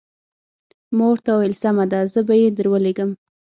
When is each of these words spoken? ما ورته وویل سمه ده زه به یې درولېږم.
ما 0.95 1.05
ورته 1.09 1.29
وویل 1.31 1.55
سمه 1.63 1.85
ده 1.91 1.99
زه 2.13 2.21
به 2.27 2.33
یې 2.41 2.49
درولېږم. 2.57 3.09